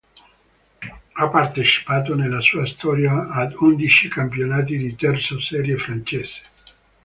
Ha 1.11 1.29
partecipato 1.29 2.15
nella 2.15 2.41
sua 2.41 2.65
storia 2.65 3.27
ad 3.27 3.53
undici 3.57 4.09
campionati 4.09 4.75
di 4.75 4.95
terza 4.95 5.39
serie 5.39 5.77
francese. 5.77 6.41